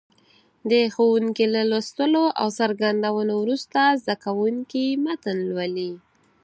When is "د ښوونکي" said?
0.71-1.45